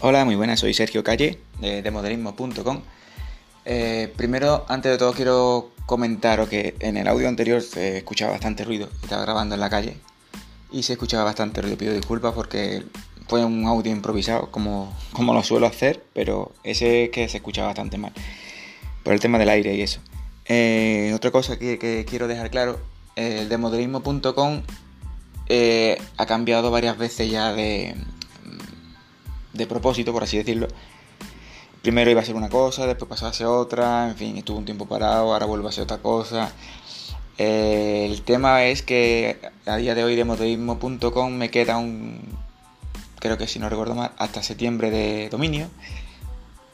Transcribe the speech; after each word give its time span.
Hola, 0.00 0.24
muy 0.24 0.36
buenas, 0.36 0.60
soy 0.60 0.74
Sergio 0.74 1.02
Calle 1.02 1.40
de 1.58 1.82
demodelismo.com. 1.82 2.82
Eh, 3.64 4.12
primero, 4.16 4.64
antes 4.68 4.92
de 4.92 4.96
todo, 4.96 5.12
quiero 5.12 5.72
comentaros 5.86 6.48
que 6.48 6.76
en 6.78 6.96
el 6.96 7.08
audio 7.08 7.26
anterior 7.26 7.60
se 7.62 7.96
escuchaba 7.96 8.30
bastante 8.30 8.62
ruido. 8.62 8.88
Estaba 9.02 9.22
grabando 9.22 9.56
en 9.56 9.60
la 9.60 9.68
calle 9.68 9.96
y 10.70 10.84
se 10.84 10.92
escuchaba 10.92 11.24
bastante 11.24 11.62
ruido. 11.62 11.76
Pido 11.76 11.94
disculpas 11.94 12.32
porque 12.32 12.84
fue 13.26 13.44
un 13.44 13.66
audio 13.66 13.90
improvisado, 13.90 14.52
como, 14.52 14.96
como 15.12 15.34
lo 15.34 15.42
suelo 15.42 15.66
hacer, 15.66 16.04
pero 16.14 16.52
ese 16.62 17.06
es 17.06 17.10
que 17.10 17.28
se 17.28 17.38
escuchaba 17.38 17.66
bastante 17.66 17.98
mal 17.98 18.12
por 19.02 19.14
el 19.14 19.18
tema 19.18 19.36
del 19.36 19.48
aire 19.48 19.74
y 19.74 19.82
eso. 19.82 19.98
Eh, 20.44 21.10
otra 21.12 21.32
cosa 21.32 21.58
que, 21.58 22.06
quiero 22.08 22.28
dejar 22.28 22.50
claro: 22.50 22.78
el 23.16 23.48
demodelismo.com 23.48 24.62
eh, 25.48 26.00
ha 26.16 26.26
cambiado 26.26 26.70
varias 26.70 26.96
veces 26.96 27.28
ya 27.28 27.52
de 27.52 27.96
de 29.58 29.66
propósito, 29.66 30.12
por 30.12 30.22
así 30.22 30.38
decirlo. 30.38 30.68
Primero 31.82 32.10
iba 32.10 32.22
a 32.22 32.24
ser 32.24 32.34
una 32.34 32.48
cosa, 32.48 32.86
después 32.86 33.08
pasaba 33.08 33.30
a 33.30 33.34
ser 33.34 33.46
otra, 33.46 34.08
en 34.08 34.16
fin, 34.16 34.36
estuvo 34.38 34.58
un 34.58 34.64
tiempo 34.64 34.86
parado, 34.86 35.32
ahora 35.32 35.46
vuelve 35.46 35.68
a 35.68 35.72
ser 35.72 35.84
otra 35.84 35.98
cosa. 35.98 36.50
El 37.36 38.22
tema 38.22 38.64
es 38.64 38.82
que 38.82 39.38
a 39.66 39.76
día 39.76 39.94
de 39.94 40.02
hoy 40.02 40.16
de 40.16 40.24
modelismo.com 40.24 41.32
me 41.32 41.50
queda 41.50 41.78
un, 41.78 42.20
creo 43.20 43.38
que 43.38 43.46
si 43.46 43.58
no 43.58 43.68
recuerdo 43.68 43.94
mal, 43.94 44.10
hasta 44.18 44.42
septiembre 44.42 44.90
de 44.90 45.28
dominio. 45.28 45.68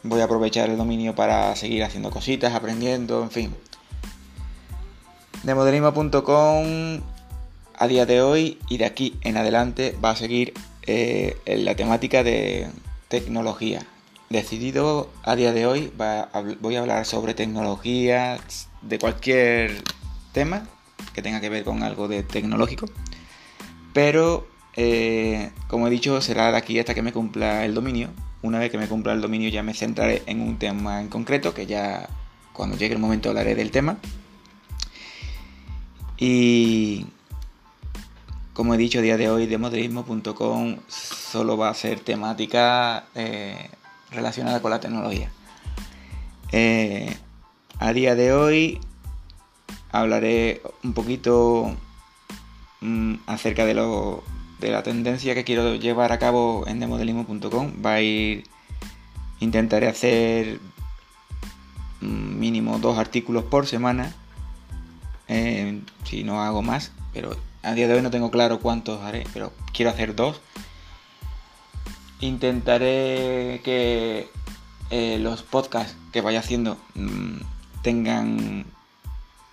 Voy 0.02 0.20
a 0.20 0.24
aprovechar 0.24 0.70
el 0.70 0.76
dominio 0.76 1.14
para 1.14 1.54
seguir 1.56 1.82
haciendo 1.84 2.10
cositas, 2.10 2.54
aprendiendo, 2.54 3.22
en 3.22 3.30
fin. 3.30 3.54
De 5.42 5.54
modelismo.com 5.54 7.00
a 7.76 7.86
día 7.88 8.06
de 8.06 8.22
hoy 8.22 8.58
y 8.68 8.78
de 8.78 8.84
aquí 8.84 9.18
en 9.22 9.36
adelante 9.36 9.96
va 10.02 10.10
a 10.10 10.16
seguir 10.16 10.54
eh, 10.86 11.36
en 11.46 11.64
la 11.64 11.74
temática 11.74 12.22
de 12.22 12.68
tecnología. 13.08 13.86
Decidido 14.30 15.10
a 15.22 15.36
día 15.36 15.52
de 15.52 15.66
hoy 15.66 15.92
voy 16.60 16.76
a 16.76 16.80
hablar 16.80 17.06
sobre 17.06 17.34
tecnología 17.34 18.38
de 18.82 18.98
cualquier 18.98 19.82
tema 20.32 20.66
que 21.14 21.22
tenga 21.22 21.40
que 21.40 21.48
ver 21.48 21.64
con 21.64 21.82
algo 21.82 22.08
de 22.08 22.22
tecnológico. 22.22 22.86
Pero, 23.92 24.46
eh, 24.76 25.50
como 25.68 25.86
he 25.86 25.90
dicho, 25.90 26.20
será 26.20 26.50
de 26.50 26.58
aquí 26.58 26.78
hasta 26.78 26.94
que 26.94 27.02
me 27.02 27.12
cumpla 27.12 27.64
el 27.64 27.74
dominio. 27.74 28.10
Una 28.42 28.58
vez 28.58 28.70
que 28.70 28.78
me 28.78 28.88
cumpla 28.88 29.12
el 29.12 29.20
dominio 29.20 29.48
ya 29.48 29.62
me 29.62 29.72
centraré 29.72 30.22
en 30.26 30.40
un 30.40 30.58
tema 30.58 31.00
en 31.00 31.08
concreto, 31.08 31.54
que 31.54 31.66
ya 31.66 32.08
cuando 32.52 32.76
llegue 32.76 32.94
el 32.94 33.00
momento 33.00 33.28
hablaré 33.28 33.54
del 33.54 33.70
tema. 33.70 33.96
Y 36.18 37.06
como 38.54 38.72
he 38.72 38.78
dicho, 38.78 39.00
a 39.00 39.02
día 39.02 39.16
de 39.16 39.28
hoy, 39.28 39.46
demodelismo.com 39.46 40.76
solo 40.88 41.56
va 41.56 41.70
a 41.70 41.74
ser 41.74 41.98
temática 41.98 43.04
eh, 43.16 43.68
relacionada 44.12 44.62
con 44.62 44.70
la 44.70 44.78
tecnología. 44.78 45.30
Eh, 46.52 47.16
a 47.80 47.92
día 47.92 48.14
de 48.14 48.32
hoy 48.32 48.80
hablaré 49.90 50.62
un 50.84 50.92
poquito 50.92 51.74
mm, 52.80 53.14
acerca 53.26 53.66
de, 53.66 53.74
lo, 53.74 54.22
de 54.60 54.70
la 54.70 54.84
tendencia 54.84 55.34
que 55.34 55.42
quiero 55.42 55.74
llevar 55.74 56.12
a 56.12 56.20
cabo 56.20 56.64
en 56.68 56.78
demodelismo.com. 56.78 57.72
Va 57.84 57.94
a 57.94 58.02
ir, 58.02 58.44
intentaré 59.40 59.88
hacer 59.88 60.60
mm, 62.00 62.38
mínimo 62.38 62.78
dos 62.78 62.98
artículos 62.98 63.42
por 63.42 63.66
semana, 63.66 64.14
eh, 65.26 65.80
si 66.04 66.22
no 66.22 66.40
hago 66.40 66.62
más, 66.62 66.92
pero 67.14 67.36
a 67.62 67.72
día 67.72 67.88
de 67.88 67.94
hoy 67.94 68.02
no 68.02 68.10
tengo 68.10 68.30
claro 68.30 68.60
cuántos 68.60 69.00
haré, 69.00 69.24
pero 69.32 69.52
quiero 69.72 69.90
hacer 69.90 70.14
dos. 70.14 70.40
Intentaré 72.20 73.60
que 73.64 74.28
eh, 74.90 75.18
los 75.18 75.42
podcasts 75.42 75.96
que 76.12 76.20
vaya 76.20 76.40
haciendo 76.40 76.76
mm, 76.94 77.36
tengan... 77.82 78.66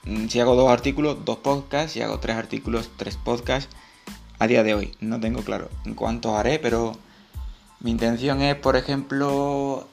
Mm, 0.04 0.28
si 0.28 0.40
hago 0.40 0.56
dos 0.56 0.70
artículos, 0.70 1.24
dos 1.24 1.38
podcasts. 1.38 1.94
Si 1.94 2.02
hago 2.02 2.20
tres 2.20 2.36
artículos, 2.36 2.90
tres 2.98 3.18
podcasts. 3.18 3.74
A 4.40 4.48
día 4.48 4.64
de 4.64 4.74
hoy 4.74 4.96
no 5.00 5.20
tengo 5.20 5.44
claro 5.44 5.70
cuántos 5.96 6.34
haré, 6.36 6.58
pero 6.58 6.98
mi 7.80 7.92
intención 7.92 8.42
es, 8.42 8.56
por 8.56 8.76
ejemplo, 8.76 9.88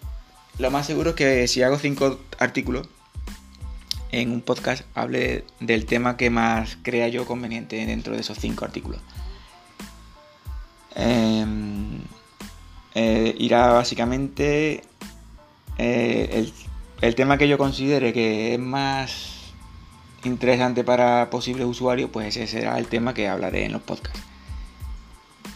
lo 0.58 0.70
más 0.70 0.86
seguro 0.86 1.10
es 1.10 1.16
que 1.16 1.48
si 1.48 1.62
hago 1.62 1.78
cinco 1.78 2.18
artículos, 2.38 2.88
en 4.10 4.32
un 4.32 4.40
podcast 4.40 4.84
hable 4.94 5.44
del 5.60 5.86
tema 5.86 6.16
que 6.16 6.30
más 6.30 6.78
crea 6.82 7.08
yo 7.08 7.26
conveniente 7.26 7.84
dentro 7.84 8.14
de 8.14 8.20
esos 8.20 8.38
cinco 8.38 8.64
artículos. 8.64 9.00
Em, 10.94 12.00
eh, 12.94 13.34
irá 13.38 13.72
básicamente 13.72 14.82
eh, 15.76 16.50
el, 17.00 17.14
tema 17.14 17.38
que 17.38 17.46
yo 17.46 17.58
considere 17.58 18.12
que 18.12 18.54
es 18.54 18.60
más 18.60 19.52
interesante 20.24 20.82
para 20.82 21.30
posibles 21.30 21.66
usuarios, 21.66 22.10
pues 22.10 22.36
ese 22.36 22.46
será 22.46 22.78
el 22.78 22.88
tema 22.88 23.14
que 23.14 23.28
hablaré 23.28 23.64
en 23.64 23.72
los 23.72 23.82
podcasts. 23.82 24.20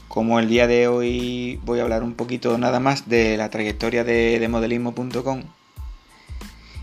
Como 0.08 0.38
el 0.38 0.48
día 0.48 0.66
de 0.66 0.88
hoy 0.88 1.58
voy 1.64 1.80
a 1.80 1.82
hablar 1.82 2.02
un 2.02 2.14
poquito 2.14 2.58
nada 2.58 2.78
más 2.80 3.08
de 3.08 3.36
la 3.36 3.48
trayectoria 3.50 4.04
de, 4.04 4.38
de 4.38 4.48
modelismo.com, 4.48 5.42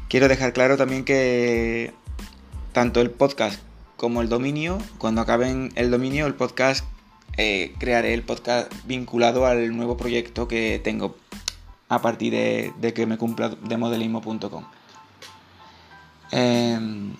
Quiero 0.09 0.27
dejar 0.27 0.53
claro 0.53 0.75
también 0.75 1.05
que 1.05 1.93
tanto 2.73 2.99
el 2.99 3.11
podcast 3.11 3.61
como 3.95 4.23
el 4.23 4.27
dominio, 4.27 4.79
cuando 4.97 5.21
acaben 5.21 5.71
el 5.75 5.91
dominio, 5.91 6.25
el 6.25 6.33
podcast, 6.33 6.83
eh, 7.37 7.75
crearé 7.77 8.15
el 8.15 8.23
podcast 8.23 8.73
vinculado 8.85 9.45
al 9.45 9.77
nuevo 9.77 9.97
proyecto 9.97 10.47
que 10.47 10.81
tengo 10.83 11.15
a 11.89 12.01
partir 12.01 12.33
de, 12.33 12.93
que 12.95 13.05
me 13.05 13.19
cumpla 13.19 13.49
de 13.49 13.77
modelismo.com. 13.77 14.63
Em, 16.31 17.13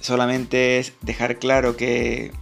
solamente 0.00 0.80
es 0.80 0.94
dejar 1.00 1.38
claro 1.38 1.76
que 1.76 2.32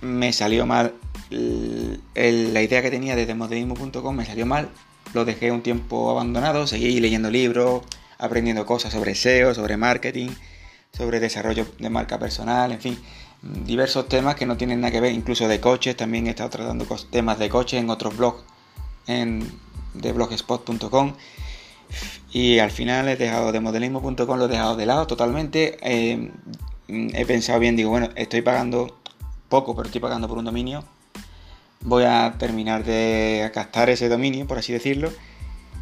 me 0.00 0.32
salió 0.32 0.66
mal 0.66 0.92
la 1.30 2.62
idea 2.62 2.82
que 2.82 2.90
tenía 2.90 3.14
de 3.14 3.32
modelismo.com, 3.32 4.16
me 4.16 4.26
salió 4.26 4.44
mal, 4.44 4.70
lo 5.14 5.24
dejé 5.24 5.52
un 5.52 5.62
tiempo 5.62 6.10
abandonado, 6.10 6.66
seguí 6.66 6.98
leyendo 6.98 7.30
libros, 7.30 7.82
aprendiendo 8.18 8.66
cosas 8.66 8.92
sobre 8.92 9.14
SEO, 9.14 9.54
sobre 9.54 9.76
marketing, 9.76 10.30
sobre 10.92 11.20
desarrollo 11.20 11.66
de 11.78 11.90
marca 11.90 12.18
personal, 12.18 12.72
en 12.72 12.80
fin, 12.80 12.98
diversos 13.42 14.08
temas 14.08 14.34
que 14.34 14.46
no 14.46 14.56
tienen 14.56 14.80
nada 14.80 14.90
que 14.90 15.00
ver, 15.00 15.12
incluso 15.12 15.46
de 15.46 15.60
coches, 15.60 15.96
también 15.96 16.26
he 16.26 16.30
estado 16.30 16.50
tratando 16.50 16.86
temas 17.10 17.38
de 17.38 17.48
coches 17.48 17.80
en 17.80 17.90
otros 17.90 18.16
blogs 18.16 18.42
en, 19.06 19.48
de 19.94 20.12
blogspot.com 20.12 21.14
y 22.32 22.58
al 22.58 22.70
final 22.70 23.08
he 23.08 23.16
dejado 23.16 23.52
de 23.52 23.60
modelismo.com, 23.60 24.38
lo 24.38 24.44
he 24.46 24.48
dejado 24.48 24.76
de 24.76 24.84
lado 24.84 25.06
totalmente. 25.06 25.78
Eh, 25.80 26.30
he 26.88 27.24
pensado 27.24 27.58
bien, 27.58 27.76
digo, 27.76 27.90
bueno, 27.90 28.10
estoy 28.16 28.42
pagando 28.42 28.98
poco, 29.48 29.74
pero 29.74 29.86
estoy 29.86 30.00
pagando 30.00 30.28
por 30.28 30.36
un 30.36 30.44
dominio. 30.44 30.84
Voy 31.80 32.04
a 32.04 32.34
terminar 32.38 32.84
de 32.84 33.50
captar 33.54 33.88
ese 33.88 34.08
dominio, 34.08 34.46
por 34.46 34.58
así 34.58 34.72
decirlo 34.72 35.10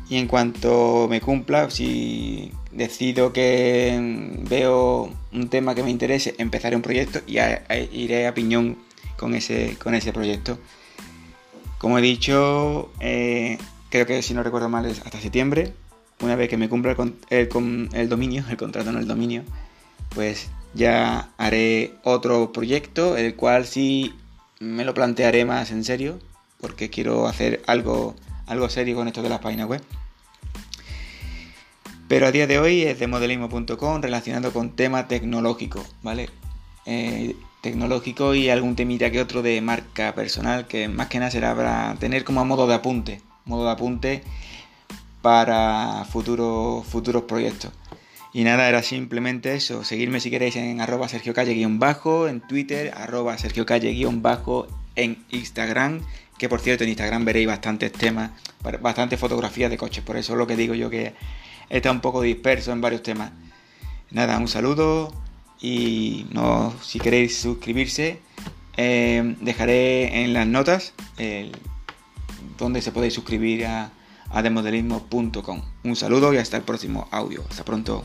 y 0.08 0.18
en 0.18 0.28
cuanto 0.28 1.08
me 1.08 1.20
cumpla, 1.20 1.70
si 1.70 2.52
decido 2.70 3.32
que 3.32 4.36
veo 4.48 5.12
un 5.32 5.48
tema 5.48 5.74
que 5.74 5.82
me 5.82 5.90
interese, 5.90 6.34
empezaré 6.38 6.76
un 6.76 6.82
proyecto 6.82 7.20
y 7.26 7.38
iré 7.92 8.26
a 8.26 8.34
piñón 8.34 8.78
con 9.16 9.34
ese, 9.34 9.76
con 9.82 9.94
ese 9.94 10.12
proyecto. 10.12 10.58
Como 11.78 11.98
he 11.98 12.02
dicho, 12.02 12.92
eh, 13.00 13.58
creo 13.90 14.06
que 14.06 14.22
si 14.22 14.32
no 14.32 14.42
recuerdo 14.42 14.68
mal 14.68 14.86
es 14.86 15.00
hasta 15.04 15.20
septiembre. 15.20 15.72
Una 16.20 16.36
vez 16.36 16.48
que 16.48 16.56
me 16.56 16.68
cumpla 16.68 16.96
el, 17.30 17.88
el 17.92 18.08
dominio, 18.08 18.44
el 18.48 18.56
contrato 18.56 18.90
en 18.90 18.96
el 18.96 19.06
dominio, 19.06 19.42
pues 20.14 20.48
ya 20.72 21.30
haré 21.36 21.94
otro 22.04 22.52
proyecto, 22.52 23.16
el 23.16 23.34
cual 23.34 23.66
sí 23.66 24.14
me 24.60 24.84
lo 24.84 24.94
plantearé 24.94 25.44
más 25.44 25.70
en 25.72 25.84
serio, 25.84 26.18
porque 26.60 26.88
quiero 26.88 27.26
hacer 27.26 27.62
algo 27.66 28.14
algo 28.46 28.68
serio 28.68 28.96
con 28.96 29.08
esto 29.08 29.22
de 29.22 29.28
las 29.28 29.40
páginas 29.40 29.66
web. 29.66 29.82
Pero 32.08 32.26
a 32.26 32.32
día 32.32 32.46
de 32.46 32.58
hoy 32.58 32.82
es 32.82 32.98
de 32.98 33.06
modelismo.com 33.06 34.00
relacionado 34.00 34.52
con 34.52 34.76
tema 34.76 35.08
tecnológico, 35.08 35.84
¿vale? 36.02 36.30
Eh, 36.84 37.34
tecnológico 37.62 38.34
y 38.34 38.48
algún 38.48 38.76
temita 38.76 39.10
que 39.10 39.20
otro 39.20 39.42
de 39.42 39.60
marca 39.60 40.14
personal 40.14 40.68
que 40.68 40.88
más 40.88 41.08
que 41.08 41.18
nada 41.18 41.32
será 41.32 41.56
para 41.56 41.96
tener 41.98 42.22
como 42.22 42.40
a 42.40 42.44
modo 42.44 42.68
de 42.68 42.74
apunte, 42.74 43.22
modo 43.44 43.64
de 43.64 43.72
apunte 43.72 44.22
para 45.20 46.04
futuros, 46.08 46.86
futuros 46.86 47.24
proyectos. 47.24 47.72
Y 48.32 48.44
nada, 48.44 48.68
era 48.68 48.82
simplemente 48.82 49.54
eso. 49.54 49.82
Seguirme 49.82 50.20
si 50.20 50.30
queréis 50.30 50.56
en 50.56 50.80
arroba 50.80 51.08
Sergio 51.08 51.34
Calle-bajo, 51.34 52.28
en 52.28 52.40
Twitter, 52.40 52.92
arroba 52.94 53.36
Sergio 53.38 53.66
Calle-bajo, 53.66 54.68
en 54.94 55.24
Instagram 55.30 56.02
que 56.38 56.48
por 56.48 56.60
cierto 56.60 56.84
en 56.84 56.90
Instagram 56.90 57.24
veréis 57.24 57.46
bastantes 57.46 57.92
temas, 57.92 58.30
bastantes 58.80 59.18
fotografías 59.18 59.70
de 59.70 59.78
coches, 59.78 60.04
por 60.04 60.16
eso 60.16 60.32
es 60.32 60.38
lo 60.38 60.46
que 60.46 60.56
digo 60.56 60.74
yo 60.74 60.90
que 60.90 61.14
está 61.70 61.90
un 61.90 62.00
poco 62.00 62.22
disperso 62.22 62.72
en 62.72 62.80
varios 62.80 63.02
temas. 63.02 63.32
Nada, 64.10 64.38
un 64.38 64.48
saludo 64.48 65.12
y 65.60 66.26
no, 66.30 66.72
si 66.82 66.98
queréis 66.98 67.38
suscribirse, 67.38 68.20
eh, 68.76 69.36
dejaré 69.40 70.24
en 70.24 70.32
las 70.32 70.46
notas 70.46 70.94
donde 72.58 72.82
se 72.82 72.92
podéis 72.92 73.14
suscribir 73.14 73.66
a, 73.66 73.90
a 74.30 74.42
demodelismo.com. 74.42 75.62
Un 75.84 75.96
saludo 75.96 76.32
y 76.34 76.38
hasta 76.38 76.56
el 76.56 76.62
próximo 76.62 77.08
audio. 77.10 77.44
Hasta 77.48 77.64
pronto. 77.64 78.04